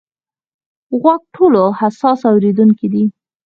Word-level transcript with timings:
غوږ 1.01 1.21
ټولو 1.35 1.63
حساس 1.79 2.19
اورېدونکی 2.31 2.87
دی. 2.93 3.03